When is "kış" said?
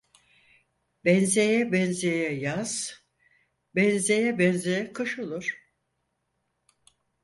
4.93-5.19